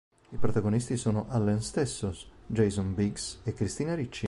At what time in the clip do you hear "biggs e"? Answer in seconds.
2.95-3.53